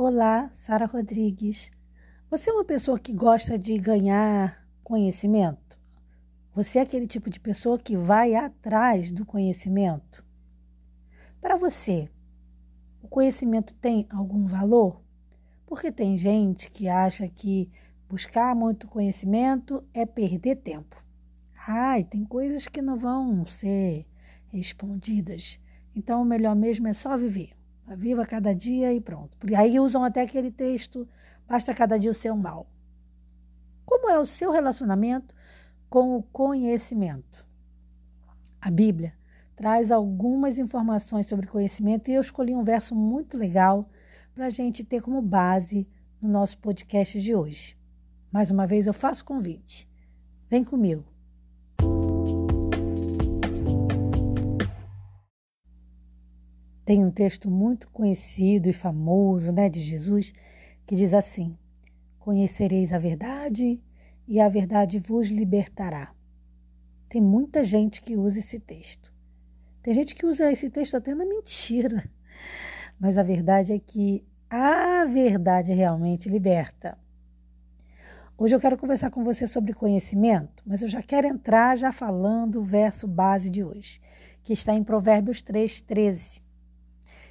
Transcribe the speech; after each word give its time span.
Olá, 0.00 0.48
Sara 0.54 0.86
Rodrigues. 0.86 1.72
Você 2.30 2.50
é 2.50 2.52
uma 2.52 2.64
pessoa 2.64 3.00
que 3.00 3.12
gosta 3.12 3.58
de 3.58 3.76
ganhar 3.76 4.64
conhecimento? 4.84 5.76
Você 6.54 6.78
é 6.78 6.82
aquele 6.82 7.04
tipo 7.04 7.28
de 7.28 7.40
pessoa 7.40 7.76
que 7.76 7.96
vai 7.96 8.36
atrás 8.36 9.10
do 9.10 9.26
conhecimento? 9.26 10.24
Para 11.40 11.56
você, 11.56 12.08
o 13.02 13.08
conhecimento 13.08 13.74
tem 13.74 14.06
algum 14.08 14.46
valor? 14.46 15.02
Porque 15.66 15.90
tem 15.90 16.16
gente 16.16 16.70
que 16.70 16.88
acha 16.88 17.26
que 17.26 17.68
buscar 18.08 18.54
muito 18.54 18.86
conhecimento 18.86 19.84
é 19.92 20.06
perder 20.06 20.62
tempo. 20.62 21.04
Ai, 21.66 22.04
tem 22.04 22.24
coisas 22.24 22.68
que 22.68 22.80
não 22.80 22.96
vão 22.96 23.44
ser 23.44 24.06
respondidas. 24.46 25.60
Então, 25.92 26.22
o 26.22 26.24
melhor 26.24 26.54
mesmo 26.54 26.86
é 26.86 26.92
só 26.92 27.18
viver. 27.18 27.57
Viva 27.96 28.24
cada 28.24 28.54
dia 28.54 28.92
e 28.92 29.00
pronto. 29.00 29.36
E 29.48 29.54
aí 29.54 29.80
usam 29.80 30.04
até 30.04 30.22
aquele 30.22 30.50
texto: 30.50 31.08
basta 31.46 31.74
cada 31.74 31.98
dia 31.98 32.10
o 32.10 32.14
seu 32.14 32.36
mal. 32.36 32.66
Como 33.84 34.10
é 34.10 34.18
o 34.18 34.26
seu 34.26 34.50
relacionamento 34.50 35.34
com 35.88 36.16
o 36.16 36.22
conhecimento? 36.22 37.46
A 38.60 38.70
Bíblia 38.70 39.14
traz 39.56 39.90
algumas 39.90 40.58
informações 40.58 41.26
sobre 41.26 41.46
conhecimento 41.46 42.10
e 42.10 42.14
eu 42.14 42.20
escolhi 42.20 42.54
um 42.54 42.62
verso 42.62 42.94
muito 42.94 43.36
legal 43.36 43.88
para 44.34 44.46
a 44.46 44.50
gente 44.50 44.84
ter 44.84 45.02
como 45.02 45.20
base 45.20 45.88
no 46.20 46.28
nosso 46.28 46.58
podcast 46.58 47.20
de 47.20 47.34
hoje. 47.34 47.76
Mais 48.30 48.50
uma 48.50 48.66
vez 48.66 48.86
eu 48.86 48.94
faço 48.94 49.24
convite. 49.24 49.88
Vem 50.48 50.62
comigo. 50.62 51.17
Tem 56.88 57.04
um 57.04 57.10
texto 57.10 57.50
muito 57.50 57.86
conhecido 57.90 58.66
e 58.66 58.72
famoso, 58.72 59.52
né, 59.52 59.68
de 59.68 59.78
Jesus, 59.78 60.32
que 60.86 60.96
diz 60.96 61.12
assim: 61.12 61.54
Conhecereis 62.18 62.94
a 62.94 62.98
verdade 62.98 63.78
e 64.26 64.40
a 64.40 64.48
verdade 64.48 64.98
vos 64.98 65.28
libertará. 65.28 66.14
Tem 67.06 67.20
muita 67.20 67.62
gente 67.62 68.00
que 68.00 68.16
usa 68.16 68.38
esse 68.38 68.58
texto. 68.58 69.12
Tem 69.82 69.92
gente 69.92 70.14
que 70.14 70.24
usa 70.24 70.50
esse 70.50 70.70
texto 70.70 70.96
até 70.96 71.14
na 71.14 71.26
mentira. 71.26 72.10
Mas 72.98 73.18
a 73.18 73.22
verdade 73.22 73.74
é 73.74 73.78
que 73.78 74.24
a 74.48 75.04
verdade 75.04 75.74
realmente 75.74 76.26
liberta. 76.26 76.96
Hoje 78.38 78.56
eu 78.56 78.60
quero 78.60 78.78
conversar 78.78 79.10
com 79.10 79.22
você 79.22 79.46
sobre 79.46 79.74
conhecimento, 79.74 80.62
mas 80.64 80.80
eu 80.80 80.88
já 80.88 81.02
quero 81.02 81.26
entrar 81.26 81.76
já 81.76 81.92
falando 81.92 82.60
o 82.60 82.64
verso 82.64 83.06
base 83.06 83.50
de 83.50 83.62
hoje, 83.62 84.00
que 84.42 84.54
está 84.54 84.72
em 84.72 84.82
Provérbios 84.82 85.42
3, 85.42 85.82
13, 85.82 86.47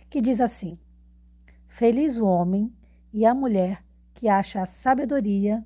que 0.09 0.21
diz 0.21 0.39
assim: 0.41 0.73
Feliz 1.67 2.17
o 2.17 2.25
homem 2.25 2.73
e 3.13 3.25
a 3.25 3.33
mulher 3.33 3.83
que 4.13 4.27
acha 4.27 4.61
a 4.61 4.65
sabedoria, 4.65 5.65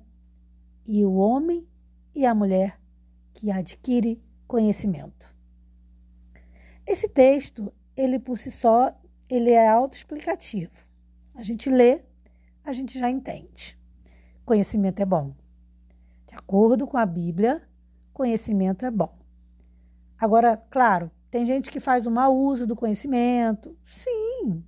e 0.86 1.04
o 1.04 1.14
homem 1.14 1.66
e 2.14 2.26
a 2.26 2.34
mulher 2.34 2.78
que 3.32 3.50
adquire 3.50 4.22
conhecimento. 4.46 5.34
Esse 6.86 7.08
texto, 7.08 7.72
ele 7.96 8.18
por 8.18 8.36
si 8.36 8.50
só, 8.50 8.92
ele 9.28 9.50
é 9.50 9.68
autoexplicativo. 9.68 10.72
A 11.34 11.42
gente 11.42 11.70
lê, 11.70 12.02
a 12.64 12.72
gente 12.72 12.98
já 12.98 13.08
entende. 13.08 13.78
Conhecimento 14.44 15.00
é 15.00 15.04
bom. 15.06 15.30
De 16.26 16.34
acordo 16.34 16.86
com 16.86 16.98
a 16.98 17.06
Bíblia, 17.06 17.62
conhecimento 18.12 18.84
é 18.84 18.90
bom. 18.90 19.12
Agora, 20.20 20.56
claro, 20.56 21.10
tem 21.32 21.46
gente 21.46 21.70
que 21.70 21.80
faz 21.80 22.06
um 22.06 22.10
mau 22.10 22.36
uso 22.36 22.66
do 22.66 22.76
conhecimento. 22.76 23.74
Sim, 23.82 24.62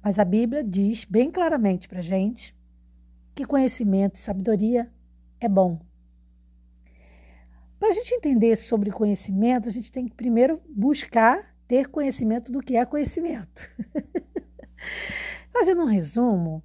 mas 0.00 0.20
a 0.20 0.24
Bíblia 0.24 0.62
diz 0.62 1.04
bem 1.04 1.32
claramente 1.32 1.88
para 1.88 2.00
gente 2.00 2.56
que 3.34 3.44
conhecimento 3.44 4.14
e 4.14 4.20
sabedoria 4.20 4.88
é 5.40 5.48
bom. 5.48 5.80
Para 7.76 7.88
a 7.88 7.92
gente 7.92 8.14
entender 8.14 8.54
sobre 8.54 8.92
conhecimento, 8.92 9.68
a 9.68 9.72
gente 9.72 9.90
tem 9.90 10.06
que 10.06 10.14
primeiro 10.14 10.62
buscar 10.68 11.56
ter 11.66 11.88
conhecimento 11.88 12.52
do 12.52 12.60
que 12.60 12.76
é 12.76 12.86
conhecimento. 12.86 13.68
Fazendo 15.52 15.82
um 15.82 15.86
resumo, 15.86 16.62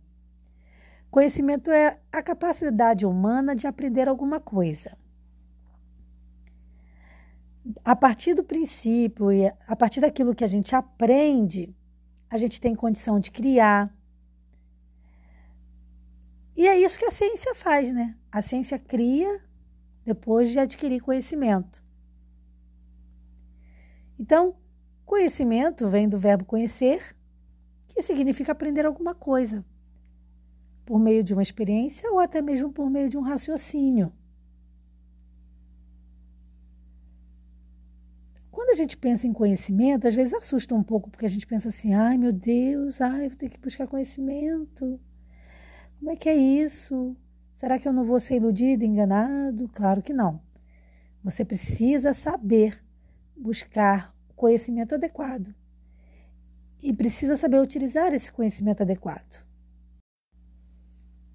conhecimento 1.10 1.72
é 1.72 2.00
a 2.12 2.22
capacidade 2.22 3.08
humana 3.08 3.56
de 3.56 3.66
aprender 3.66 4.08
alguma 4.08 4.40
coisa. 4.40 4.96
A 7.86 7.96
partir 7.96 8.34
do 8.34 8.44
princípio 8.44 9.32
e 9.32 9.48
a 9.68 9.76
partir 9.76 10.02
daquilo 10.02 10.34
que 10.34 10.44
a 10.44 10.48
gente 10.48 10.76
aprende, 10.76 11.76
a 12.30 12.38
gente 12.38 12.60
tem 12.60 12.74
condição 12.74 13.20
de 13.20 13.30
criar. 13.30 13.96
E 16.56 16.68
é 16.68 16.80
isso 16.80 16.98
que 16.98 17.06
a 17.06 17.12
ciência 17.12 17.54
faz, 17.54 17.92
né? 17.92 18.18
A 18.32 18.42
ciência 18.42 18.80
cria 18.80 19.42
depois 20.04 20.50
de 20.50 20.60
adquirir 20.60 21.02
conhecimento. 21.02 21.84
Então, 24.20 24.56
conhecimento 25.06 25.88
vem 25.88 26.08
do 26.08 26.18
verbo 26.18 26.46
conhecer, 26.46 27.16
que 27.88 28.02
significa 28.02 28.52
aprender 28.52 28.86
alguma 28.86 29.14
coisa, 29.14 29.66
por 30.86 31.00
meio 31.00 31.24
de 31.24 31.34
uma 31.34 31.44
experiência 31.44 32.10
ou 32.12 32.20
até 32.20 32.42
mesmo 32.42 32.72
por 32.72 32.90
meio 32.90 33.10
de 33.10 33.18
um 33.18 33.22
raciocínio. 33.22 34.12
Quando 38.72 38.80
a 38.80 38.84
gente 38.84 38.96
pensa 38.96 39.28
em 39.28 39.34
conhecimento, 39.34 40.08
às 40.08 40.16
vezes 40.16 40.34
assusta 40.34 40.74
um 40.74 40.82
pouco, 40.82 41.10
porque 41.10 41.26
a 41.26 41.30
gente 41.30 41.46
pensa 41.46 41.68
assim: 41.68 41.94
ai 41.94 42.18
meu 42.18 42.32
Deus, 42.32 43.02
ai, 43.02 43.28
vou 43.28 43.38
ter 43.38 43.50
que 43.50 43.60
buscar 43.60 43.86
conhecimento. 43.86 44.98
Como 46.00 46.10
é 46.10 46.16
que 46.16 46.30
é 46.30 46.36
isso? 46.36 47.14
Será 47.54 47.78
que 47.78 47.86
eu 47.86 47.92
não 47.92 48.06
vou 48.06 48.18
ser 48.18 48.38
iludido, 48.38 48.86
enganado? 48.86 49.68
Claro 49.74 50.02
que 50.02 50.14
não. 50.14 50.42
Você 51.22 51.44
precisa 51.44 52.14
saber 52.14 52.82
buscar 53.36 54.16
o 54.30 54.34
conhecimento 54.36 54.96
adequado 54.96 55.54
e 56.82 56.94
precisa 56.94 57.36
saber 57.36 57.60
utilizar 57.60 58.14
esse 58.14 58.32
conhecimento 58.32 58.84
adequado. 58.84 59.46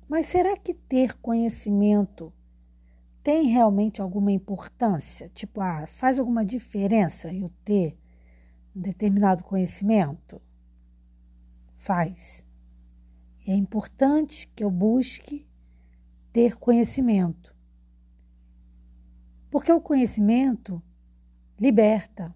Mas 0.09 0.25
será 0.25 0.57
que 0.57 0.73
ter 0.73 1.19
conhecimento 1.19 2.33
tem 3.27 3.49
realmente 3.49 4.01
alguma 4.01 4.31
importância? 4.31 5.29
Tipo, 5.31 5.61
ah, 5.61 5.85
faz 5.89 6.17
alguma 6.17 6.45
diferença 6.45 7.35
eu 7.35 7.49
ter 7.65 7.99
um 8.73 8.79
determinado 8.79 9.43
conhecimento? 9.43 10.41
Faz. 11.75 12.47
É 13.45 13.53
importante 13.53 14.47
que 14.55 14.63
eu 14.63 14.71
busque 14.71 15.45
ter 16.33 16.57
conhecimento. 16.57 17.53
Porque 19.51 19.73
o 19.73 19.81
conhecimento 19.81 20.81
liberta. 21.59 22.33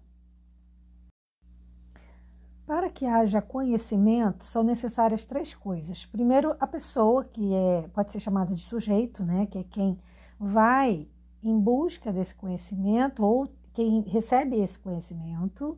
Para 2.65 2.89
que 2.89 3.05
haja 3.05 3.41
conhecimento, 3.41 4.43
são 4.43 4.61
necessárias 4.61 5.23
três 5.23 5.53
coisas. 5.53 6.05
Primeiro, 6.05 6.53
a 6.59 6.67
pessoa, 6.67 7.23
que 7.23 7.53
é, 7.53 7.87
pode 7.93 8.11
ser 8.11 8.19
chamada 8.19 8.53
de 8.53 8.61
sujeito, 8.61 9.23
né, 9.23 9.45
que 9.45 9.57
é 9.57 9.63
quem 9.63 9.97
vai 10.41 11.07
em 11.43 11.59
busca 11.59 12.11
desse 12.11 12.33
conhecimento 12.33 13.23
ou 13.23 13.47
quem 13.73 14.01
recebe 14.01 14.59
esse 14.59 14.77
conhecimento, 14.79 15.77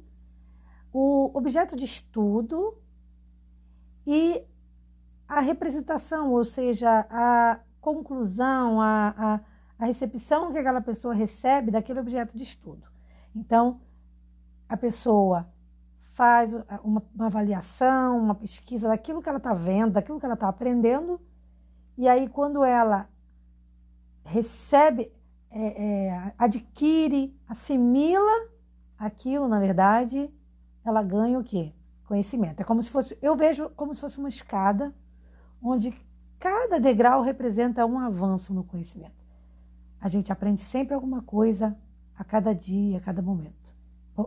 o 0.91 1.29
objeto 1.33 1.75
de 1.75 1.83
estudo 1.83 2.77
e 4.07 4.41
a 5.27 5.41
representação, 5.41 6.31
ou 6.31 6.45
seja, 6.45 7.05
a 7.09 7.59
conclusão, 7.81 8.79
a, 8.79 9.13
a, 9.17 9.39
a 9.79 9.85
recepção 9.85 10.51
que 10.51 10.57
aquela 10.57 10.81
pessoa 10.81 11.13
recebe 11.13 11.69
daquele 11.69 11.99
objeto 11.99 12.37
de 12.37 12.43
estudo. 12.43 12.87
Então, 13.35 13.81
a 14.69 14.77
pessoa 14.77 15.47
faz 16.13 16.53
uma, 16.83 17.03
uma, 17.13 17.25
avaliação, 17.25 18.17
uma 18.17 18.35
pesquisa 18.35 18.87
daquilo 18.87 19.21
que 19.21 19.27
ela 19.27 19.39
está 19.39 19.53
vendo, 19.53 19.93
daquilo 19.93 20.19
que 20.19 20.25
ela 20.25 20.35
está 20.35 20.47
aprendendo, 20.47 21.19
e 21.97 22.07
aí 22.07 22.27
quando 22.27 22.63
ela 22.63 23.09
recebe, 24.25 25.11
é, 25.49 25.83
é, 25.83 26.33
adquire, 26.37 27.35
assimila 27.47 28.49
aquilo, 28.97 29.47
na 29.47 29.59
verdade, 29.59 30.29
ela 30.83 31.03
ganha 31.03 31.39
o 31.39 31.43
quê? 31.43 31.73
Conhecimento. 32.05 32.59
É 32.61 32.63
como 32.63 32.81
se 32.81 32.89
fosse, 32.89 33.17
eu 33.21 33.35
vejo 33.35 33.69
como 33.71 33.93
se 33.93 34.01
fosse 34.01 34.17
uma 34.17 34.29
escada 34.29 34.93
onde 35.61 35.93
cada 36.39 36.79
degrau 36.79 37.21
representa 37.21 37.85
um 37.85 37.99
avanço 37.99 38.53
no 38.53 38.63
conhecimento. 38.63 39.23
A 39.99 40.07
gente 40.09 40.31
aprende 40.31 40.61
sempre 40.61 40.93
alguma 40.93 41.21
coisa 41.21 41.77
a 42.17 42.23
cada 42.23 42.53
dia, 42.53 42.97
a 42.97 43.01
cada 43.01 43.21
momento. 43.21 43.73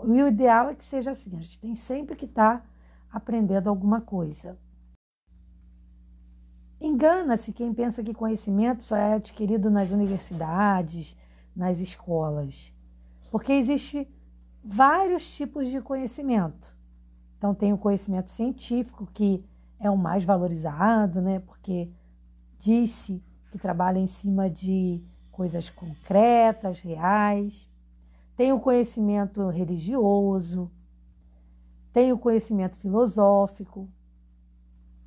E 0.06 0.22
o 0.22 0.28
ideal 0.28 0.70
é 0.70 0.74
que 0.74 0.84
seja 0.84 1.12
assim, 1.12 1.36
a 1.36 1.40
gente 1.40 1.60
tem 1.60 1.76
sempre 1.76 2.16
que 2.16 2.24
estar 2.24 2.60
tá 2.60 2.66
aprendendo 3.10 3.68
alguma 3.68 4.00
coisa. 4.00 4.58
Engana-se 6.86 7.50
quem 7.50 7.74
pensa 7.74 8.00
que 8.00 8.14
conhecimento 8.14 8.84
só 8.84 8.94
é 8.94 9.14
adquirido 9.14 9.68
nas 9.68 9.90
universidades, 9.90 11.16
nas 11.54 11.80
escolas, 11.80 12.72
porque 13.28 13.52
existe 13.52 14.08
vários 14.62 15.34
tipos 15.34 15.68
de 15.68 15.80
conhecimento. 15.80 16.76
Então 17.36 17.52
tem 17.52 17.72
o 17.72 17.78
conhecimento 17.78 18.30
científico 18.30 19.04
que 19.12 19.44
é 19.80 19.90
o 19.90 19.96
mais 19.96 20.22
valorizado, 20.22 21.20
né? 21.20 21.40
Porque 21.40 21.90
disse 22.56 23.20
que 23.50 23.58
trabalha 23.58 23.98
em 23.98 24.06
cima 24.06 24.48
de 24.48 25.02
coisas 25.32 25.68
concretas, 25.68 26.80
reais. 26.80 27.68
Tem 28.36 28.52
o 28.52 28.60
conhecimento 28.60 29.48
religioso, 29.48 30.70
tem 31.92 32.12
o 32.12 32.18
conhecimento 32.18 32.78
filosófico, 32.78 33.88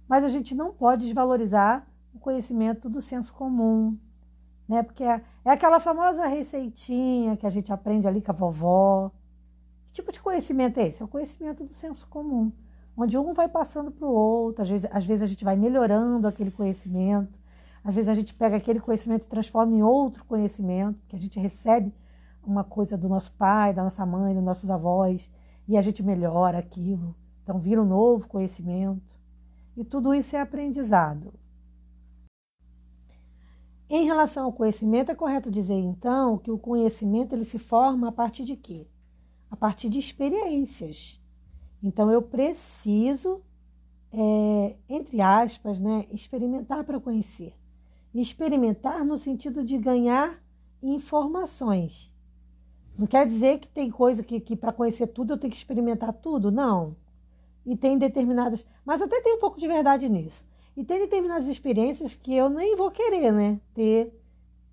mas 0.10 0.24
a 0.24 0.28
gente 0.28 0.56
não 0.56 0.74
pode 0.74 1.06
desvalorizar 1.06 1.88
o 2.12 2.18
conhecimento 2.18 2.90
do 2.90 3.00
senso 3.00 3.32
comum, 3.32 3.96
né? 4.68 4.82
Porque 4.82 5.04
é, 5.04 5.22
é 5.46 5.52
aquela 5.52 5.80
famosa 5.80 6.26
receitinha 6.26 7.38
que 7.38 7.46
a 7.46 7.50
gente 7.50 7.72
aprende 7.72 8.08
ali 8.08 8.20
com 8.20 8.32
a 8.32 8.34
vovó. 8.34 9.12
Que 9.88 10.02
tipo 10.02 10.12
de 10.12 10.20
conhecimento 10.20 10.80
é 10.80 10.88
esse? 10.88 11.00
É 11.00 11.06
o 11.06 11.08
conhecimento 11.08 11.64
do 11.64 11.74
senso 11.74 12.08
comum, 12.08 12.52
onde 12.98 13.20
um 13.20 13.34
vai 13.34 13.48
passando 13.48 13.92
para 13.92 14.08
o 14.08 14.12
outro. 14.12 14.64
Às 14.64 14.70
vezes, 14.70 14.90
às 14.92 15.06
vezes 15.06 15.22
a 15.22 15.28
gente 15.28 15.46
vai 15.46 15.56
melhorando 15.56 16.28
aquele 16.28 16.50
conhecimento, 16.50 17.40
às 17.84 17.94
vezes 17.94 18.10
a 18.10 18.14
gente 18.16 18.34
pega 18.34 18.58
aquele 18.58 18.80
conhecimento 18.80 19.26
e 19.26 19.30
transforma 19.30 19.76
em 19.76 19.84
outro 19.84 20.26
conhecimento, 20.26 21.00
que 21.08 21.16
a 21.16 21.20
gente 21.20 21.40
recebe 21.40 21.94
uma 22.44 22.64
coisa 22.64 22.98
do 22.98 23.08
nosso 23.08 23.32
pai, 23.34 23.74
da 23.74 23.84
nossa 23.84 24.06
mãe, 24.08 24.34
dos 24.34 24.44
nossos 24.44 24.72
avós, 24.72 25.30
e 25.68 25.78
a 25.78 25.82
gente 25.82 26.02
melhora 26.02 26.58
aquilo. 26.58 27.16
Então 27.44 27.60
vira 27.60 27.82
um 27.82 27.86
novo 27.86 28.28
conhecimento. 28.28 29.19
E 29.80 29.86
tudo 29.86 30.14
isso 30.14 30.36
é 30.36 30.42
aprendizado. 30.42 31.34
Em 33.90 34.04
relação 34.04 34.44
ao 34.44 34.52
conhecimento, 34.52 35.10
é 35.10 35.16
correto 35.16 35.50
dizer 35.50 35.80
então 35.80 36.38
que 36.38 36.52
o 36.52 36.60
conhecimento 36.60 37.34
ele 37.34 37.46
se 37.46 37.58
forma 37.58 38.10
a 38.10 38.12
partir 38.12 38.44
de 38.44 38.58
quê? 38.58 38.86
A 39.50 39.56
partir 39.56 39.88
de 39.88 39.98
experiências. 39.98 41.18
Então 41.82 42.12
eu 42.12 42.22
preciso, 42.22 43.42
é, 44.12 44.76
entre 44.90 45.22
aspas, 45.22 45.80
né, 45.80 46.06
experimentar 46.12 46.84
para 46.84 47.00
conhecer. 47.00 47.56
Experimentar 48.14 49.06
no 49.06 49.16
sentido 49.16 49.64
de 49.64 49.78
ganhar 49.78 50.44
informações. 50.84 52.14
Não 52.98 53.08
quer 53.08 53.26
dizer 53.26 53.60
que 53.60 53.68
tem 53.70 53.90
coisa 53.90 54.22
que, 54.24 54.42
que 54.42 54.58
para 54.58 54.74
conhecer 54.74 55.08
tudo 55.08 55.32
eu 55.32 55.38
tenho 55.38 55.52
que 55.52 55.58
experimentar 55.58 56.12
tudo, 56.12 56.52
não. 56.52 56.98
E 57.66 57.76
tem 57.76 57.98
determinadas. 57.98 58.66
Mas 58.86 59.02
até 59.02 59.22
tem 59.22 59.36
um 59.36 59.40
pouco 59.40 59.60
de 59.60 59.68
verdade 59.68 60.08
nisso. 60.10 60.44
E 60.76 60.84
tem 60.84 61.00
determinadas 61.00 61.48
experiências 61.48 62.16
que 62.16 62.34
eu 62.34 62.50
nem 62.50 62.76
vou 62.76 62.90
querer, 62.90 63.32
né? 63.32 63.60
Ter, 63.74 64.14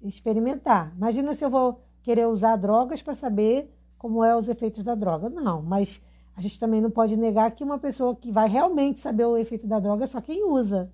experimentar. 0.02 0.92
Imagina 0.96 1.34
se 1.34 1.44
eu 1.44 1.50
vou 1.50 1.80
querer 2.02 2.26
usar 2.26 2.56
drogas 2.56 3.02
para 3.02 3.14
saber 3.14 3.72
como 3.98 4.22
é 4.22 4.36
os 4.36 4.48
efeitos 4.48 4.84
da 4.84 4.94
droga. 4.94 5.28
Não, 5.28 5.62
mas 5.62 6.00
a 6.36 6.40
gente 6.40 6.60
também 6.60 6.80
não 6.80 6.90
pode 6.90 7.16
negar 7.16 7.50
que 7.50 7.64
uma 7.64 7.78
pessoa 7.78 8.14
que 8.14 8.30
vai 8.30 8.48
realmente 8.48 9.00
saber 9.00 9.24
o 9.24 9.36
efeito 9.36 9.66
da 9.66 9.80
droga 9.80 10.04
é 10.04 10.06
só 10.06 10.20
quem 10.20 10.44
usa. 10.44 10.92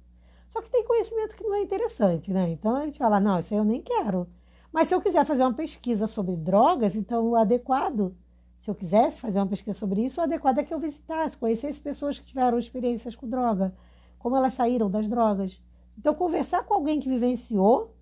Só 0.49 0.61
que 0.63 0.71
tem 0.71 0.85
conhecimento 0.85 1.35
que 1.35 1.45
não 1.45 1.55
é 1.55 1.63
interessante, 1.63 2.33
né? 2.33 2.51
Então 2.51 2.77
a 2.77 2.85
gente 2.85 2.99
fala, 2.99 3.19
não, 3.19 3.41
isso 3.41 3.53
aí 3.53 3.59
eu 3.59 3.65
nem 3.65 3.83
quero. 3.83 4.29
Mas 4.73 4.89
se 4.89 4.95
eu 4.95 5.01
quiser 5.01 5.25
fazer 5.25 5.43
uma 5.43 5.53
pesquisa 5.53 6.07
sobre 6.07 6.37
drogas, 6.37 6.95
então 6.95 7.29
o 7.29 7.37
adequado, 7.37 8.15
se 8.63 8.71
eu 8.71 8.75
quisesse 8.75 9.21
fazer 9.21 9.39
uma 9.39 9.47
pesquisa 9.47 9.77
sobre 9.79 10.05
isso, 10.05 10.21
o 10.21 10.25
adequado 10.25 10.59
é 10.59 10.65
que 10.65 10.73
eu 10.73 10.79
visitasse, 10.79 11.37
conhecesse 11.37 11.81
pessoas 11.81 12.19
que 12.19 12.25
tiveram 12.25 12.59
experiências 12.59 13.15
com 13.15 13.29
droga 13.29 13.75
como 14.23 14.37
elas 14.37 14.55
saíram 14.55 14.89
das 14.89 15.09
drogas. 15.09 15.61
Então, 15.99 16.15
conversar 16.15 16.65
com 16.65 16.75
alguém 16.75 17.01
que 17.01 17.09
vivenciou 17.09 17.93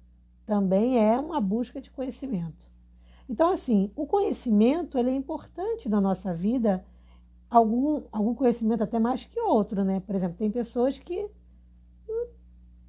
também 0.45 0.99
é 0.99 1.19
uma 1.19 1.41
busca 1.41 1.81
de 1.81 1.91
conhecimento. 1.91 2.71
Então, 3.27 3.51
assim, 3.51 3.91
o 3.97 4.07
conhecimento 4.07 4.99
ele 4.99 5.11
é 5.11 5.15
importante 5.15 5.89
na 5.89 6.01
nossa 6.01 6.35
vida, 6.35 6.85
algum, 7.49 8.03
algum 8.13 8.35
conhecimento 8.35 8.85
até 8.85 8.99
mais 8.99 9.25
que 9.25 9.41
outro, 9.41 9.83
né? 9.83 10.01
Por 10.01 10.15
exemplo, 10.15 10.37
tem 10.37 10.51
pessoas 10.51 10.99
que 10.99 11.27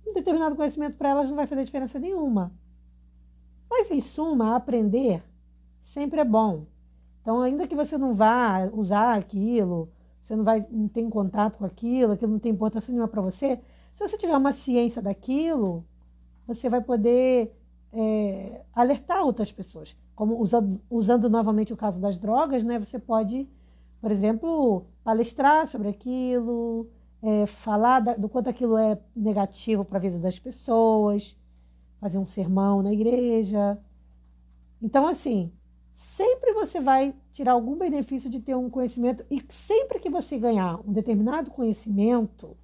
um 0.06 0.14
determinado 0.14 0.56
conhecimento 0.56 0.98
para 0.98 1.10
elas 1.10 1.30
não 1.30 1.36
vai 1.38 1.48
fazer 1.48 1.64
diferença 1.64 1.98
nenhuma. 1.98 2.52
Mas, 3.70 3.90
em 3.90 4.02
suma, 4.02 4.58
aprender 4.58 5.24
sempre 5.82 6.20
é 6.20 6.26
bom. 6.26 6.66
Então, 7.22 7.42
ainda 7.42 7.68
que 7.68 7.76
você 7.76 7.98
não 7.98 8.16
vá 8.16 8.70
usar 8.74 9.18
aquilo 9.18 9.90
você 10.32 10.36
não 10.36 10.44
vai 10.46 10.66
não 10.72 10.88
tem 10.88 11.10
contato 11.10 11.58
com 11.58 11.66
aquilo, 11.66 12.14
aquilo 12.14 12.32
não 12.32 12.40
tem 12.40 12.52
importância 12.52 12.92
nenhuma 12.92 13.08
para 13.08 13.22
você. 13.22 13.60
Se 13.94 14.08
você 14.08 14.18
tiver 14.18 14.38
uma 14.38 14.54
ciência 14.54 15.02
daquilo, 15.02 15.86
você 16.48 16.70
vai 16.70 16.82
poder 16.82 17.54
é, 17.92 18.62
alertar 18.74 19.26
outras 19.26 19.52
pessoas. 19.52 19.96
Como 20.16 20.40
usando, 20.40 20.80
usando 20.90 21.30
novamente 21.30 21.74
o 21.74 21.78
caso 21.78 22.00
das 22.00 22.18
drogas, 22.18 22.64
né? 22.64 22.80
Você 22.80 22.98
pode, 22.98 23.50
por 24.00 24.12
exemplo, 24.12 24.86
palestrar 25.04 25.68
sobre 25.68 25.90
aquilo, 25.90 26.88
é, 27.22 27.46
falar 27.46 28.00
da, 28.00 28.14
do 28.16 28.30
quanto 28.30 28.50
aquilo 28.50 28.78
é 28.78 28.98
negativo 29.14 29.84
para 29.84 29.98
a 29.98 30.02
vida 30.02 30.18
das 30.18 30.40
pessoas, 30.40 31.38
fazer 32.00 32.18
um 32.18 32.26
sermão 32.26 32.82
na 32.82 32.94
igreja. 32.94 33.78
Então, 34.82 35.06
assim, 35.08 35.52
sempre 36.02 36.54
você 36.54 36.82
vai 36.82 37.14
tirar 37.32 37.52
algum 37.52 37.78
benefício 37.78 38.28
de 38.28 38.40
ter 38.40 38.56
um 38.56 38.72
conhecimento 38.72 39.24
e 39.30 39.40
sempre 39.50 40.00
que 40.00 40.10
você 40.10 40.36
ganhar 40.38 40.80
um 40.86 40.92
determinado 40.92 41.52
conhecimento 41.52 42.58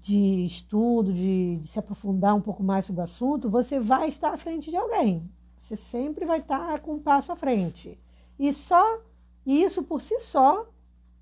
de 0.00 0.44
estudo, 0.44 1.12
de, 1.12 1.58
de, 1.58 1.68
se 1.68 1.78
aprofundar 1.78 2.34
um 2.34 2.40
pouco 2.40 2.62
mais 2.62 2.86
sobre 2.86 3.02
o 3.02 3.04
assunto, 3.04 3.48
você 3.48 3.78
vai 3.78 4.08
estar 4.08 4.32
à 4.32 4.36
frente 4.36 4.68
de 4.68 4.76
alguém. 4.76 5.30
Você 5.56 5.76
sempre 5.76 6.24
vai 6.24 6.40
estar 6.40 6.80
com 6.80 6.94
um 6.94 6.98
passo 6.98 7.30
à 7.30 7.36
frente. 7.36 7.96
E 8.36 8.52
só 8.52 9.00
isso 9.46 9.84
por 9.84 10.00
si 10.00 10.18
só 10.18 10.66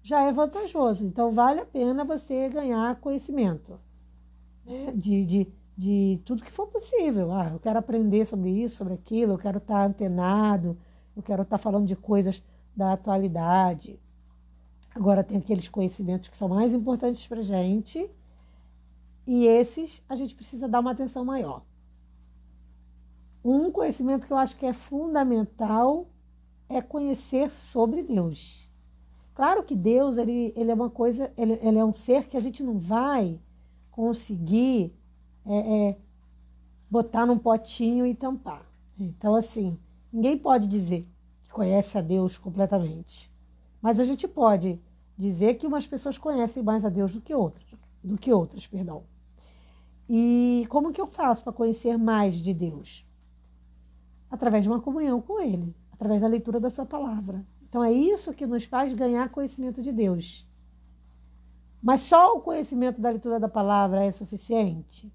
já 0.02 0.22
é 0.22 0.32
vantajoso. 0.32 1.04
Então 1.04 1.30
vale 1.30 1.60
a 1.60 1.66
pena 1.66 2.04
você 2.04 2.48
ganhar 2.48 2.98
conhecimento 3.00 3.78
né? 4.64 4.92
de, 4.96 5.26
de 5.26 5.52
de 5.78 6.20
tudo 6.25 6.42
que 6.42 6.50
for 6.50 6.66
possível. 6.66 7.30
Ah, 7.30 7.50
eu 7.52 7.60
quero 7.60 7.78
aprender 7.78 8.25
sobre 8.25 8.50
isso, 8.50 8.75
sobre 8.75 8.94
aquilo, 8.94 9.34
eu 9.34 9.38
quero 9.38 9.58
estar 9.58 9.86
antenado, 9.86 10.76
eu 11.16 11.22
quero 11.22 11.42
estar 11.42 11.56
falando 11.56 11.86
de 11.86 11.94
coisas 11.94 12.42
da 12.75 12.94
atualidade. 12.94 13.96
Agora 14.92 15.22
tem 15.22 15.38
aqueles 15.38 15.69
conhecimentos 15.69 16.26
que 16.26 16.36
são 16.36 16.48
mais 16.48 16.72
importantes 16.72 17.25
para 17.28 17.38
a 17.38 17.44
gente 17.44 18.10
e 19.25 19.46
esses 19.46 20.02
a 20.08 20.16
gente 20.16 20.34
precisa 20.34 20.66
dar 20.66 20.80
uma 20.80 20.90
atenção 20.90 21.25
maior. 21.25 21.62
Um 23.44 23.70
conhecimento 23.70 24.26
que 24.26 24.32
eu 24.32 24.38
acho 24.38 24.56
que 24.56 24.66
é 24.66 24.72
fundamental 24.72 26.08
é 26.69 26.82
conhecer 26.82 27.52
sobre 27.52 28.02
Deus. 28.02 28.69
Claro 29.32 29.62
que 29.62 29.76
Deus 29.76 30.19
ele, 30.19 30.52
ele 30.56 30.72
é 30.72 30.75
uma 30.75 30.90
coisa, 30.90 31.32
ele, 31.38 31.52
ele 31.62 31.78
é 31.78 31.84
um 31.84 31.92
ser 31.92 32.26
que 32.26 32.36
a 32.36 32.40
gente 32.40 32.64
não 32.64 32.80
vai 32.80 33.38
conseguir 33.92 34.98
é, 35.49 35.88
é, 35.88 35.97
botar 36.90 37.25
num 37.25 37.38
potinho 37.38 38.07
e 38.07 38.14
tampar. 38.14 38.62
Então, 38.99 39.35
assim, 39.35 39.78
ninguém 40.12 40.37
pode 40.37 40.69
dizer 40.69 41.09
que 41.43 41.50
conhece 41.50 41.97
a 41.97 42.02
Deus 42.02 42.37
completamente. 42.37 43.33
Mas 43.81 43.99
a 43.99 44.05
gente 44.05 44.28
pode 44.28 44.78
dizer 45.17 45.55
que 45.55 45.67
umas 45.67 45.87
pessoas 45.87 46.19
conhecem 46.19 46.62
mais 46.62 46.85
a 46.85 46.88
Deus 46.88 47.14
do 47.14 47.21
que 47.21 47.35
outras, 47.35 47.67
do 48.05 48.19
que 48.19 48.33
outras, 48.33 48.67
perdão. 48.67 49.05
E 50.09 50.67
como 50.69 50.93
que 50.93 51.00
eu 51.00 51.07
faço 51.07 51.43
para 51.43 51.52
conhecer 51.52 51.97
mais 51.97 52.37
de 52.37 52.52
Deus? 52.52 53.05
Através 54.31 54.62
de 54.62 54.69
uma 54.69 54.81
comunhão 54.81 55.21
com 55.21 55.40
Ele, 55.40 55.75
através 55.90 56.21
da 56.21 56.26
leitura 56.26 56.61
da 56.61 56.71
Sua 56.71 56.85
palavra. 56.85 57.45
Então 57.69 57.83
é 57.83 57.93
isso 57.93 58.33
que 58.33 58.47
nos 58.47 58.64
faz 58.64 58.93
ganhar 58.95 59.31
conhecimento 59.31 59.81
de 59.81 59.93
Deus. 59.93 60.47
Mas 61.83 62.02
só 62.02 62.35
o 62.35 62.40
conhecimento 62.40 63.00
da 63.00 63.11
leitura 63.11 63.38
da 63.38 63.49
palavra 63.49 64.05
é 64.05 64.11
suficiente? 64.11 65.12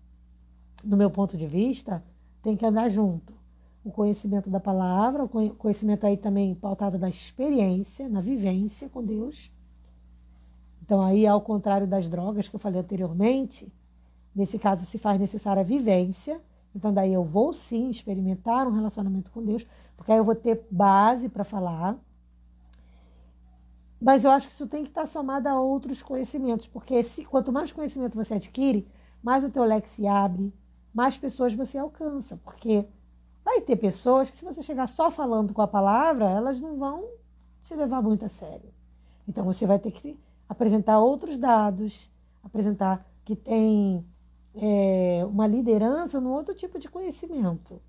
No 0.84 0.98
meu 0.98 1.10
ponto 1.10 1.38
de 1.38 1.48
vista, 1.48 2.04
tem 2.42 2.58
que 2.58 2.66
andar 2.66 2.90
junto. 2.90 3.34
O 3.84 3.92
conhecimento 3.92 4.50
da 4.50 4.60
palavra, 4.60 5.24
o 5.24 5.30
conhecimento 5.30 6.06
aí 6.06 6.18
também 6.18 6.54
pautado 6.56 6.98
na 6.98 7.10
experiência, 7.10 8.08
na 8.10 8.22
vivência 8.22 8.90
com 8.90 9.04
Deus. 9.04 9.52
Então, 10.82 11.02
aí, 11.02 11.26
ao 11.26 11.42
contrário 11.42 11.88
das 11.88 12.08
drogas 12.08 12.48
que 12.48 12.56
eu 12.56 12.60
falei 12.60 12.82
anteriormente, 12.82 13.72
nesse 14.36 14.60
caso 14.60 14.86
se 14.86 14.98
faz 14.98 15.20
necessária 15.20 15.62
a 15.62 15.66
vivência. 15.66 16.42
Então, 16.76 16.94
daí 16.94 17.14
eu 17.14 17.24
vou 17.24 17.54
sim 17.54 17.90
experimentar 17.90 18.68
um 18.68 18.72
relacionamento 18.72 19.32
com 19.32 19.44
Deus, 19.44 19.66
porque 19.96 20.12
aí 20.12 20.18
eu 20.18 20.26
vou 20.26 20.36
ter 20.36 20.66
base 20.70 21.30
para 21.30 21.44
falar. 21.44 21.98
Mas 24.02 24.26
eu 24.26 24.32
acho 24.32 24.48
que 24.48 24.54
isso 24.54 24.68
tem 24.68 24.84
que 24.84 24.90
estar 24.90 25.06
somado 25.06 25.48
a 25.48 25.60
outros 25.60 26.02
conhecimentos, 26.02 26.68
porque 26.68 27.02
se, 27.04 27.24
quanto 27.24 27.54
mais 27.54 27.72
conhecimento 27.72 28.18
você 28.18 28.34
adquire, 28.34 28.86
mais 29.22 29.46
o 29.46 29.50
teu 29.50 29.64
leque 29.64 29.90
se 29.90 30.06
abre, 30.06 30.54
mais 30.94 31.18
pessoas 31.18 31.54
você 31.54 31.78
alcança, 31.78 32.38
porque 32.44 32.86
vai 33.44 33.62
ter 33.62 33.76
pessoas 33.76 34.30
que 34.30 34.38
se 34.38 34.46
você 34.46 34.62
chegar 34.62 34.88
só 34.88 35.10
falando 35.10 35.54
com 35.54 35.62
a 35.62 35.68
palavra, 35.68 36.30
elas 36.30 36.60
não 36.60 36.78
vão 36.78 37.06
te 37.64 37.74
levar 37.76 38.02
muito 38.02 38.26
a 38.26 38.30
sério. 38.30 38.70
Então 39.28 39.44
você 39.44 39.66
vai 39.66 39.80
ter 39.80 39.92
que 39.92 40.20
apresentar 40.48 41.00
outros 41.00 41.38
dados, 41.38 42.10
apresentar 42.44 43.06
que 43.26 43.36
tem 43.36 44.06
é, 44.56 45.26
uma 45.26 45.48
liderança 45.48 46.20
no 46.20 46.32
outro 46.32 46.54
tipo 46.54 46.78
de 46.78 46.90
conhecimento. 46.90 47.82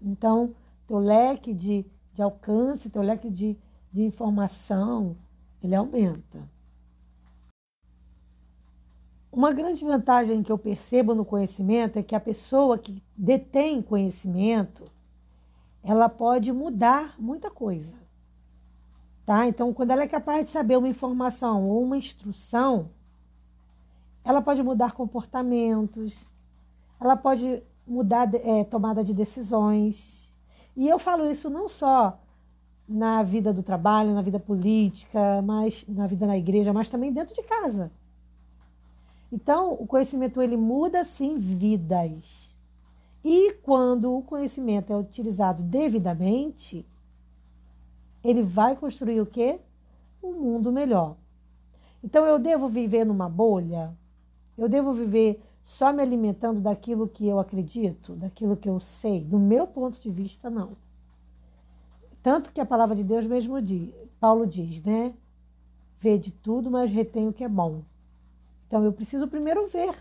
Então, 0.00 0.54
teu 0.86 0.98
leque 0.98 1.52
de, 1.52 1.84
de 2.12 2.22
alcance, 2.22 2.90
teu 2.90 3.02
leque 3.02 3.30
de, 3.30 3.58
de 3.92 4.02
informação, 4.02 5.16
ele 5.62 5.74
aumenta. 5.74 6.48
Uma 9.36 9.52
grande 9.52 9.84
vantagem 9.84 10.42
que 10.42 10.50
eu 10.50 10.56
percebo 10.56 11.14
no 11.14 11.22
conhecimento 11.22 11.98
é 11.98 12.02
que 12.02 12.14
a 12.14 12.20
pessoa 12.20 12.78
que 12.78 13.02
detém 13.14 13.82
conhecimento, 13.82 14.90
ela 15.82 16.08
pode 16.08 16.50
mudar 16.50 17.16
muita 17.18 17.50
coisa. 17.50 17.92
Tá? 19.26 19.46
Então, 19.46 19.74
quando 19.74 19.90
ela 19.90 20.04
é 20.04 20.08
capaz 20.08 20.46
de 20.46 20.50
saber 20.50 20.78
uma 20.78 20.88
informação 20.88 21.68
ou 21.68 21.82
uma 21.82 21.98
instrução, 21.98 22.88
ela 24.24 24.40
pode 24.40 24.62
mudar 24.62 24.92
comportamentos, 24.92 26.26
ela 26.98 27.14
pode 27.14 27.62
mudar 27.86 28.34
é, 28.36 28.64
tomada 28.64 29.04
de 29.04 29.12
decisões. 29.12 30.34
E 30.74 30.88
eu 30.88 30.98
falo 30.98 31.30
isso 31.30 31.50
não 31.50 31.68
só 31.68 32.18
na 32.88 33.22
vida 33.22 33.52
do 33.52 33.62
trabalho, 33.62 34.14
na 34.14 34.22
vida 34.22 34.40
política, 34.40 35.42
mas 35.42 35.84
na 35.86 36.06
vida 36.06 36.26
na 36.26 36.38
igreja, 36.38 36.72
mas 36.72 36.88
também 36.88 37.12
dentro 37.12 37.34
de 37.34 37.42
casa. 37.42 37.92
Então, 39.30 39.72
o 39.74 39.86
conhecimento 39.86 40.40
ele 40.40 40.56
muda 40.56 41.04
sim 41.04 41.36
vidas. 41.36 42.56
E 43.24 43.54
quando 43.54 44.16
o 44.16 44.22
conhecimento 44.22 44.92
é 44.92 44.96
utilizado 44.96 45.62
devidamente, 45.62 46.86
ele 48.22 48.42
vai 48.42 48.76
construir 48.76 49.20
o 49.20 49.26
quê? 49.26 49.58
Um 50.22 50.32
mundo 50.32 50.70
melhor. 50.70 51.16
Então 52.02 52.24
eu 52.24 52.38
devo 52.38 52.68
viver 52.68 53.04
numa 53.04 53.28
bolha? 53.28 53.92
Eu 54.56 54.68
devo 54.68 54.92
viver 54.92 55.42
só 55.64 55.92
me 55.92 56.00
alimentando 56.00 56.60
daquilo 56.60 57.08
que 57.08 57.26
eu 57.26 57.40
acredito, 57.40 58.14
daquilo 58.14 58.56
que 58.56 58.68
eu 58.68 58.78
sei? 58.78 59.24
Do 59.24 59.40
meu 59.40 59.66
ponto 59.66 60.00
de 60.00 60.08
vista, 60.08 60.48
não. 60.48 60.70
Tanto 62.22 62.52
que 62.52 62.60
a 62.60 62.66
palavra 62.66 62.94
de 62.94 63.02
Deus 63.02 63.26
mesmo 63.26 63.60
diz, 63.60 63.92
Paulo 64.20 64.46
diz, 64.46 64.80
né? 64.82 65.12
Vê 65.98 66.16
de 66.16 66.30
tudo, 66.30 66.70
mas 66.70 66.92
retém 66.92 67.26
o 67.26 67.32
que 67.32 67.42
é 67.42 67.48
bom. 67.48 67.82
Então 68.66 68.84
eu 68.84 68.92
preciso 68.92 69.28
primeiro 69.28 69.66
ver, 69.68 69.96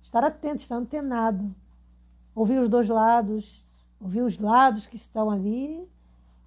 estar 0.00 0.22
atento, 0.24 0.56
estar 0.56 0.76
antenado, 0.76 1.54
ouvir 2.34 2.58
os 2.58 2.68
dois 2.68 2.88
lados, 2.88 3.70
ouvir 4.00 4.22
os 4.22 4.38
lados 4.38 4.86
que 4.86 4.96
estão 4.96 5.30
ali, 5.30 5.88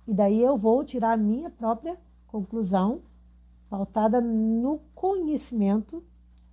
e 0.08 0.14
daí 0.14 0.42
eu 0.42 0.58
vou 0.58 0.84
tirar 0.84 1.14
a 1.14 1.18
minha 1.18 1.50
própria 1.50 1.98
conclusão, 2.28 3.02
pautada 3.70 4.22
no 4.22 4.80
conhecimento 4.94 6.04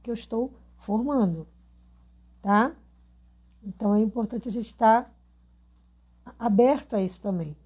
que 0.02 0.10
eu 0.10 0.14
estou 0.14 0.52
formando, 0.76 1.46
tá? 2.40 2.72
Então 3.62 3.94
é 3.94 4.00
importante 4.00 4.48
a 4.48 4.52
gente 4.52 4.66
estar 4.66 5.12
aberto 6.38 6.96
a 6.96 7.02
isso 7.02 7.20
também. 7.20 7.56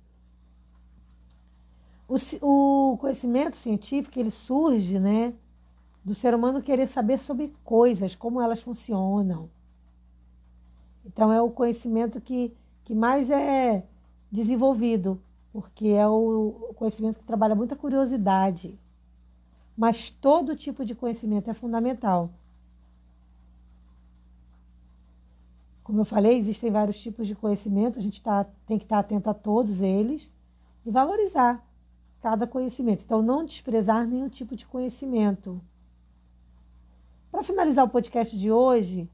O, 2.08 2.16
o 2.92 2.96
conhecimento 2.98 3.56
científico 3.56 4.18
ele 4.18 4.30
surge, 4.30 4.98
né? 4.98 5.34
Do 6.06 6.14
ser 6.14 6.32
humano 6.32 6.62
querer 6.62 6.86
saber 6.86 7.18
sobre 7.18 7.52
coisas, 7.64 8.14
como 8.14 8.40
elas 8.40 8.60
funcionam. 8.60 9.50
Então, 11.04 11.32
é 11.32 11.42
o 11.42 11.50
conhecimento 11.50 12.20
que, 12.20 12.56
que 12.84 12.94
mais 12.94 13.28
é 13.28 13.84
desenvolvido, 14.30 15.20
porque 15.52 15.88
é 15.88 16.06
o 16.06 16.72
conhecimento 16.76 17.18
que 17.18 17.24
trabalha 17.24 17.56
muita 17.56 17.74
curiosidade. 17.74 18.78
Mas 19.76 20.08
todo 20.08 20.54
tipo 20.54 20.84
de 20.84 20.94
conhecimento 20.94 21.50
é 21.50 21.54
fundamental. 21.54 22.30
Como 25.82 26.02
eu 26.02 26.04
falei, 26.04 26.38
existem 26.38 26.70
vários 26.70 27.00
tipos 27.00 27.26
de 27.26 27.34
conhecimento, 27.34 27.98
a 27.98 28.02
gente 28.02 28.22
tá, 28.22 28.46
tem 28.64 28.78
que 28.78 28.84
estar 28.84 29.00
atento 29.00 29.28
a 29.28 29.34
todos 29.34 29.80
eles 29.80 30.30
e 30.84 30.90
valorizar 30.92 31.66
cada 32.22 32.46
conhecimento. 32.46 33.02
Então, 33.02 33.20
não 33.20 33.44
desprezar 33.44 34.06
nenhum 34.06 34.28
tipo 34.28 34.54
de 34.54 34.64
conhecimento. 34.64 35.60
Para 37.36 37.42
finalizar 37.42 37.84
o 37.84 37.88
podcast 37.90 38.34
de 38.34 38.50
hoje, 38.50 39.10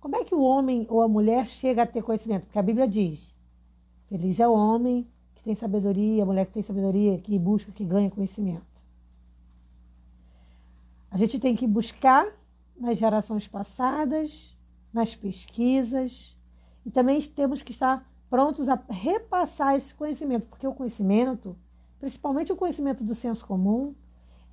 como 0.00 0.16
é 0.16 0.24
que 0.24 0.34
o 0.34 0.40
homem 0.40 0.86
ou 0.88 1.02
a 1.02 1.06
mulher 1.06 1.46
chega 1.46 1.82
a 1.82 1.86
ter 1.86 2.02
conhecimento? 2.02 2.44
Porque 2.44 2.58
a 2.58 2.62
Bíblia 2.62 2.88
diz: 2.88 3.34
Feliz 4.08 4.40
é 4.40 4.48
o 4.48 4.54
homem 4.54 5.06
que 5.34 5.42
tem 5.42 5.54
sabedoria, 5.54 6.22
a 6.22 6.24
mulher 6.24 6.46
que 6.46 6.52
tem 6.54 6.62
sabedoria, 6.62 7.18
que 7.18 7.38
busca, 7.38 7.70
que 7.70 7.84
ganha 7.84 8.10
conhecimento. 8.10 8.64
A 11.10 11.18
gente 11.18 11.38
tem 11.38 11.54
que 11.54 11.66
buscar 11.66 12.26
nas 12.74 12.96
gerações 12.96 13.46
passadas, 13.46 14.56
nas 14.90 15.14
pesquisas, 15.14 16.34
e 16.86 16.90
também 16.90 17.20
temos 17.20 17.60
que 17.60 17.72
estar 17.72 18.10
prontos 18.30 18.66
a 18.70 18.82
repassar 18.88 19.74
esse 19.76 19.94
conhecimento, 19.94 20.46
porque 20.46 20.66
o 20.66 20.72
conhecimento, 20.72 21.54
principalmente 22.00 22.50
o 22.50 22.56
conhecimento 22.56 23.04
do 23.04 23.14
senso 23.14 23.46
comum, 23.46 23.94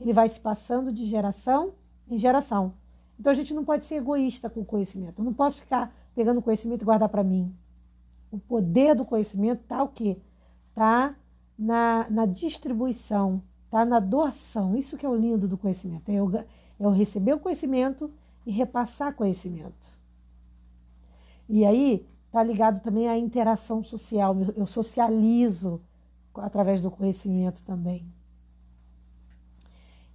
ele 0.01 0.11
vai 0.11 0.27
se 0.27 0.41
passando 0.41 0.91
de 0.91 1.05
geração 1.05 1.75
em 2.09 2.17
geração. 2.17 2.73
Então 3.19 3.31
a 3.31 3.35
gente 3.35 3.53
não 3.53 3.63
pode 3.63 3.85
ser 3.85 3.95
egoísta 3.95 4.49
com 4.49 4.61
o 4.61 4.65
conhecimento. 4.65 5.19
Eu 5.19 5.25
não 5.25 5.33
posso 5.33 5.59
ficar 5.59 5.93
pegando 6.13 6.41
conhecimento 6.41 6.81
e 6.81 6.85
guardar 6.85 7.09
para 7.09 7.23
mim. 7.23 7.53
O 8.31 8.37
poder 8.37 8.95
do 8.95 9.05
conhecimento 9.05 9.61
está 9.61 9.81
o 9.83 9.87
quê? 9.87 10.17
Está 10.69 11.15
na, 11.57 12.07
na 12.09 12.25
distribuição, 12.25 13.41
está 13.65 13.85
na 13.85 13.99
doação. 13.99 14.75
Isso 14.75 14.97
que 14.97 15.05
é 15.05 15.09
o 15.09 15.15
lindo 15.15 15.47
do 15.47 15.57
conhecimento. 15.57 16.09
É 16.09 16.15
eu, 16.15 16.35
é 16.35 16.45
eu 16.79 16.89
receber 16.91 17.33
o 17.33 17.39
conhecimento 17.39 18.11
e 18.45 18.51
repassar 18.51 19.15
conhecimento. 19.15 19.95
E 21.47 21.65
aí 21.65 22.05
está 22.25 22.43
ligado 22.43 22.81
também 22.81 23.07
à 23.07 23.17
interação 23.17 23.83
social. 23.83 24.35
Eu 24.55 24.65
socializo 24.65 25.81
através 26.33 26.81
do 26.81 26.91
conhecimento 26.91 27.63
também 27.63 28.05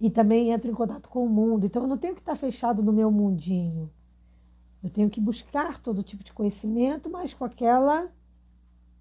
e 0.01 0.09
também 0.09 0.51
entro 0.51 0.71
em 0.71 0.73
contato 0.73 1.07
com 1.07 1.23
o 1.23 1.29
mundo. 1.29 1.67
Então 1.67 1.83
eu 1.83 1.87
não 1.87 1.97
tenho 1.97 2.15
que 2.15 2.21
estar 2.21 2.35
fechado 2.35 2.81
no 2.81 2.91
meu 2.91 3.11
mundinho. 3.11 3.87
Eu 4.83 4.89
tenho 4.89 5.11
que 5.11 5.21
buscar 5.21 5.79
todo 5.79 6.01
tipo 6.01 6.23
de 6.23 6.33
conhecimento, 6.33 7.07
mas 7.07 7.35
com 7.35 7.45
aquela 7.45 8.09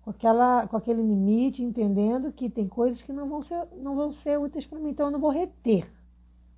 com 0.02 0.10
aquela 0.10 0.68
com 0.68 0.76
aquele 0.76 1.00
limite, 1.00 1.62
entendendo 1.62 2.30
que 2.30 2.50
tem 2.50 2.68
coisas 2.68 3.00
que 3.00 3.14
não 3.14 3.26
vão 3.30 3.42
ser 3.42 3.66
não 3.78 3.96
vão 3.96 4.12
ser 4.12 4.38
úteis 4.38 4.66
para 4.66 4.78
mim, 4.78 4.90
então 4.90 5.06
eu 5.06 5.10
não 5.10 5.18
vou 5.18 5.30
reter, 5.30 5.90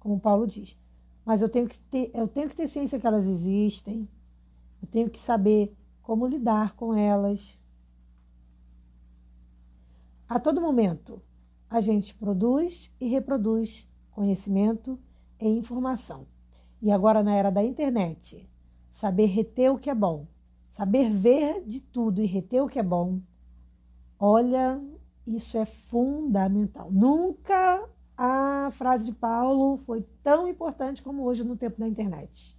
como 0.00 0.18
Paulo 0.18 0.44
diz. 0.44 0.76
Mas 1.24 1.40
eu 1.40 1.48
tenho 1.48 1.68
que 1.68 1.78
ter 1.78 2.10
eu 2.12 2.26
tenho 2.26 2.48
que 2.48 2.56
ter 2.56 2.66
ciência 2.66 2.98
que 2.98 3.06
elas 3.06 3.24
existem. 3.24 4.08
Eu 4.82 4.88
tenho 4.88 5.08
que 5.08 5.20
saber 5.20 5.72
como 6.02 6.26
lidar 6.26 6.74
com 6.74 6.92
elas. 6.92 7.56
A 10.28 10.40
todo 10.40 10.60
momento, 10.60 11.22
a 11.70 11.80
gente 11.80 12.12
produz 12.12 12.90
e 13.00 13.06
reproduz 13.06 13.86
conhecimento 14.12 14.98
e 15.40 15.48
informação. 15.48 16.26
E 16.80 16.90
agora, 16.90 17.22
na 17.22 17.34
era 17.34 17.50
da 17.50 17.64
internet, 17.64 18.48
saber 18.90 19.26
reter 19.26 19.72
o 19.72 19.78
que 19.78 19.90
é 19.90 19.94
bom, 19.94 20.26
saber 20.72 21.10
ver 21.10 21.64
de 21.66 21.80
tudo 21.80 22.22
e 22.22 22.26
reter 22.26 22.62
o 22.62 22.68
que 22.68 22.78
é 22.78 22.82
bom, 22.82 23.20
olha, 24.18 24.80
isso 25.26 25.56
é 25.58 25.64
fundamental. 25.64 26.90
Nunca 26.90 27.88
a 28.16 28.70
frase 28.72 29.06
de 29.06 29.12
Paulo 29.12 29.78
foi 29.78 30.02
tão 30.22 30.46
importante 30.48 31.02
como 31.02 31.24
hoje 31.24 31.42
no 31.44 31.56
tempo 31.56 31.80
da 31.80 31.88
internet. 31.88 32.56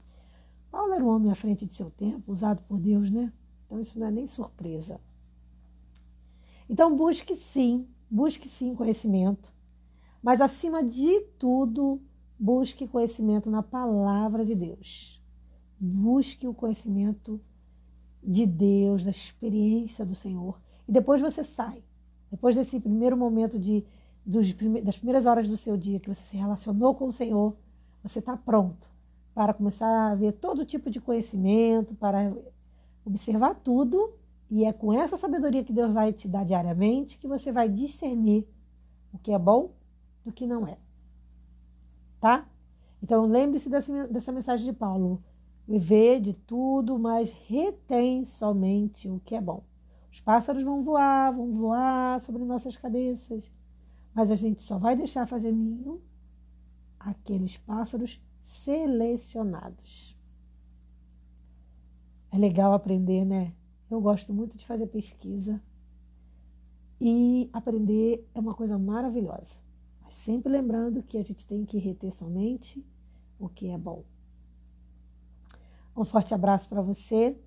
Paulo 0.72 0.93
era 0.93 1.03
um 1.03 1.10
homem 1.10 1.31
à 1.31 1.36
frente 1.36 1.65
de 1.65 1.74
seu 1.74 1.91
tempo, 1.91 2.31
usado 2.31 2.62
por 2.63 2.79
Deus, 2.79 3.12
né? 3.12 3.31
Então 3.65 3.79
isso 3.79 4.00
não 4.00 4.07
é 4.07 4.12
nem 4.12 4.27
surpresa. 4.27 5.00
Então 6.69 6.95
busque 6.95 7.36
sim, 7.36 7.88
busque 8.10 8.48
sim 8.48 8.74
conhecimento, 8.74 9.53
mas, 10.24 10.39
acima 10.39 10.82
de 10.82 11.20
tudo, 11.38 12.01
busque 12.39 12.88
conhecimento 12.88 13.50
na 13.50 13.62
palavra 13.62 14.46
de 14.46 14.56
Deus. 14.56 15.22
Busque 15.77 16.48
o 16.48 16.53
conhecimento 16.53 17.42
de 18.24 18.46
Deus, 18.46 19.03
da 19.03 19.12
experiência 19.12 20.06
do 20.06 20.15
Senhor. 20.15 20.58
E 20.88 20.92
depois 20.94 21.20
você 21.20 21.44
sai. 21.44 21.84
Depois 22.32 22.56
desse 22.56 22.80
primeiro 22.80 23.18
momento 23.18 23.60
de, 23.60 23.86
dos, 24.25 24.53
das 24.82 24.96
primeiras 24.96 25.25
horas 25.25 25.48
do 25.48 25.58
seu 25.58 25.75
dia 25.75 26.00
que 26.00 26.08
você 26.08 26.24
se 26.24 26.38
relacionou 26.38 26.96
com 26.96 27.08
o 27.08 27.13
Senhor, 27.13 27.56
você 28.01 28.20
está 28.20 28.38
pronto 28.38 28.89
para 29.36 29.53
começar 29.53 30.12
a 30.12 30.15
ver 30.15 30.32
todo 30.34 30.65
tipo 30.65 30.89
de 30.89 31.01
conhecimento, 31.01 31.96
para 31.96 32.34
observar 33.06 33.56
tudo. 33.56 34.13
E 34.50 34.63
é 34.63 34.72
com 34.72 34.94
essa 34.94 35.18
sabedoria 35.18 35.63
que 35.65 35.74
Deus 35.74 35.92
vai 35.92 36.13
te 36.13 36.30
dar 36.30 36.46
diariamente 36.46 37.18
que 37.18 37.27
você 37.27 37.51
vai 37.51 37.68
discernir 37.68 38.48
o 39.12 39.18
que 39.18 39.34
é 39.34 39.39
bom 39.39 39.72
do 40.25 40.32
que 40.32 40.46
não 40.46 40.68
é. 40.68 40.77
Tá? 42.20 42.48
Então 43.01 43.25
lembre-se 43.25 43.70
dessa, 43.70 44.08
dessa 44.08 44.32
mensagem 44.32 44.65
de 44.65 44.74
Paulo. 44.74 45.22
Vê 45.68 46.20
de 46.20 46.34
tudo, 46.34 47.00
mas 47.00 47.32
retém 47.48 48.25
somente 48.25 49.08
o 49.10 49.20
que 49.20 49.36
é 49.36 49.42
bom. 49.42 49.63
Os 50.12 50.20
pássaros 50.20 50.63
vão 50.63 50.84
voar, 50.84 51.34
vão 51.34 51.51
voar 51.51 52.20
sobre 52.22 52.44
nossas 52.44 52.77
cabeças, 52.77 53.51
mas 54.13 54.30
a 54.30 54.36
gente 54.36 54.62
só 54.62 54.77
vai 54.77 54.96
deixar 54.96 55.25
fazer 55.25 55.51
ninho 55.51 56.01
aqueles 57.00 57.58
pássaros 57.58 58.22
selecionados. 58.44 60.18
É 62.32 62.38
legal 62.38 62.74
aprender, 62.74 63.25
né? 63.25 63.53
Eu 63.89 64.01
gosto 64.01 64.34
muito 64.34 64.58
de 64.58 64.65
fazer 64.65 64.88
pesquisa 64.88 65.62
e 67.00 67.50
aprender 67.51 68.27
é 68.34 68.39
uma 68.39 68.53
coisa 68.53 68.77
maravilhosa. 68.77 69.62
Sempre 70.13 70.51
lembrando 70.51 71.03
que 71.03 71.17
a 71.17 71.24
gente 71.24 71.46
tem 71.46 71.65
que 71.65 71.77
reter 71.77 72.13
somente 72.13 72.86
o 73.39 73.50
que 73.50 73.70
é 73.70 73.77
bom. 73.77 74.03
Um 75.98 76.05
forte 76.05 76.34
abraço 76.34 76.70
para 76.70 76.82
você. 76.82 77.38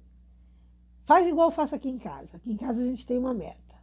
Faz 1.04 1.26
igual 1.26 1.48
eu 1.48 1.52
faço 1.52 1.74
aqui 1.74 1.88
em 1.88 1.96
casa. 1.96 2.36
Aqui 2.36 2.52
em 2.52 2.56
casa 2.56 2.82
a 2.82 2.84
gente 2.84 3.06
tem 3.06 3.16
uma 3.16 3.32
meta. 3.32 3.76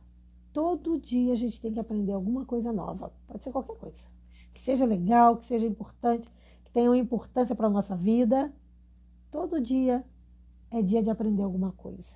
Todo 0.51 0.99
dia 0.99 1.31
a 1.31 1.35
gente 1.35 1.59
tem 1.59 1.73
que 1.73 1.79
aprender 1.79 2.11
alguma 2.11 2.45
coisa 2.45 2.71
nova. 2.71 3.11
Pode 3.25 3.43
ser 3.43 3.51
qualquer 3.51 3.77
coisa. 3.77 4.05
Que 4.53 4.59
seja 4.59 4.85
legal, 4.85 5.37
que 5.37 5.45
seja 5.45 5.65
importante, 5.65 6.29
que 6.63 6.71
tenha 6.71 6.89
uma 6.89 6.97
importância 6.97 7.55
para 7.55 7.67
a 7.67 7.71
nossa 7.71 7.95
vida. 7.95 8.53
Todo 9.31 9.61
dia 9.61 10.05
é 10.69 10.81
dia 10.81 11.01
de 11.01 11.09
aprender 11.09 11.41
alguma 11.41 11.71
coisa. 11.71 12.15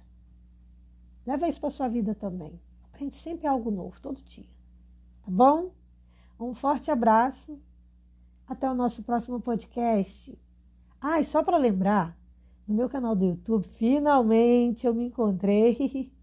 Leva 1.25 1.47
isso 1.47 1.59
para 1.59 1.69
sua 1.69 1.87
vida 1.87 2.13
também. 2.13 2.59
Aprende 2.83 3.15
sempre 3.15 3.47
algo 3.47 3.71
novo, 3.71 3.99
todo 4.01 4.21
dia. 4.21 4.49
Tá 5.23 5.31
bom? 5.31 5.71
Um 6.39 6.53
forte 6.53 6.91
abraço. 6.91 7.59
Até 8.47 8.69
o 8.69 8.75
nosso 8.75 9.03
próximo 9.03 9.39
podcast. 9.39 10.37
Ah, 11.01 11.19
e 11.19 11.23
só 11.23 11.43
para 11.43 11.57
lembrar, 11.57 12.17
no 12.67 12.75
meu 12.75 12.89
canal 12.89 13.15
do 13.15 13.25
YouTube, 13.25 13.67
finalmente 13.75 14.87
eu 14.87 14.93
me 14.93 15.05
encontrei 15.05 16.11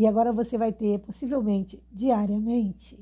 E 0.00 0.06
agora 0.06 0.32
você 0.32 0.56
vai 0.56 0.72
ter, 0.72 0.98
possivelmente 1.00 1.78
diariamente, 1.92 2.98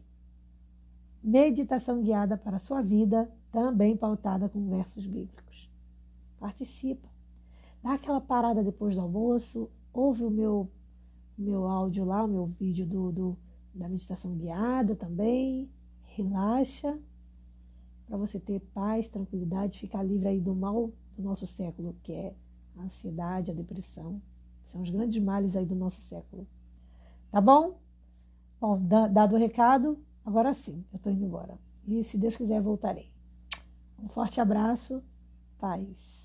meditação 1.22 2.02
guiada 2.02 2.36
para 2.36 2.56
a 2.56 2.58
sua 2.58 2.82
vida, 2.82 3.30
também 3.52 3.96
pautada 3.96 4.48
com 4.48 4.68
versos 4.68 5.06
bíblicos. 5.06 5.70
Participa. 6.40 7.08
Dá 7.84 7.92
aquela 7.92 8.20
parada 8.20 8.64
depois 8.64 8.96
do 8.96 9.00
almoço, 9.00 9.70
ouve 9.92 10.24
o 10.24 10.30
meu, 10.30 10.68
meu 11.38 11.68
áudio 11.68 12.04
lá, 12.04 12.24
o 12.24 12.28
meu 12.28 12.46
vídeo 12.46 12.84
do, 12.84 13.12
do 13.12 13.38
da 13.72 13.88
meditação 13.88 14.34
guiada 14.34 14.96
também. 14.96 15.70
Relaxa 16.18 16.98
para 18.04 18.16
você 18.16 18.40
ter 18.40 18.58
paz, 18.74 19.08
tranquilidade, 19.08 19.78
ficar 19.78 20.02
livre 20.02 20.26
aí 20.26 20.40
do 20.40 20.52
mal 20.52 20.90
do 21.16 21.22
nosso 21.22 21.46
século, 21.46 21.94
que 22.02 22.12
é 22.12 22.34
a 22.76 22.82
ansiedade, 22.82 23.52
a 23.52 23.54
depressão. 23.54 24.20
São 24.64 24.82
os 24.82 24.90
grandes 24.90 25.22
males 25.22 25.54
aí 25.54 25.64
do 25.64 25.76
nosso 25.76 26.00
século. 26.00 26.44
Tá 27.30 27.40
bom? 27.40 27.78
Bom, 28.60 28.80
dado 29.12 29.36
o 29.36 29.38
recado, 29.38 29.96
agora 30.24 30.52
sim, 30.54 30.84
eu 30.92 30.96
estou 30.96 31.12
indo 31.12 31.24
embora. 31.24 31.56
E 31.86 32.02
se 32.02 32.18
Deus 32.18 32.36
quiser, 32.36 32.60
voltarei. 32.60 33.12
Um 34.02 34.08
forte 34.08 34.40
abraço, 34.40 35.00
paz. 35.56 36.17